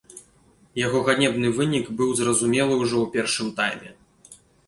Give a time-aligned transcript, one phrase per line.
[0.85, 3.89] Яго ганебны вынік быў зразумелы ўжо ў першым тайме.